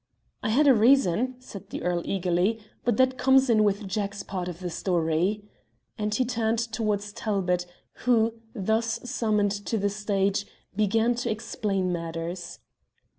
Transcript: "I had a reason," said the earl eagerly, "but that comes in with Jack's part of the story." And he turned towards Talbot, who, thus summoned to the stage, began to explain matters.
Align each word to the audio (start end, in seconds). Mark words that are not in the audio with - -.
"I 0.41 0.49
had 0.49 0.65
a 0.65 0.73
reason," 0.73 1.35
said 1.37 1.69
the 1.69 1.83
earl 1.83 2.01
eagerly, 2.05 2.59
"but 2.83 2.97
that 2.97 3.19
comes 3.19 3.51
in 3.51 3.63
with 3.63 3.87
Jack's 3.87 4.23
part 4.23 4.47
of 4.47 4.59
the 4.59 4.71
story." 4.71 5.43
And 5.95 6.11
he 6.11 6.25
turned 6.25 6.57
towards 6.57 7.13
Talbot, 7.13 7.67
who, 8.09 8.33
thus 8.55 8.99
summoned 9.07 9.51
to 9.67 9.77
the 9.77 9.91
stage, 9.91 10.47
began 10.75 11.13
to 11.13 11.29
explain 11.29 11.93
matters. 11.93 12.57